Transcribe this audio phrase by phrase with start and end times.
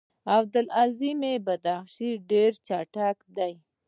[0.37, 3.53] عبدالعظیم بدخشي ډېر چټک دی.